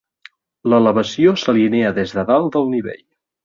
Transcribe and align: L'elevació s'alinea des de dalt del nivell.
L'elevació 0.73 1.35
s'alinea 1.43 1.95
des 2.01 2.17
de 2.19 2.27
dalt 2.33 2.53
del 2.59 2.69
nivell. 2.77 3.09